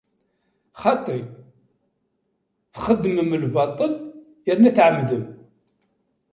[0.81, 1.19] Xaṭi!
[2.73, 3.91] Txeddmem lbaṭel,
[4.45, 5.23] yerna tɛemdem.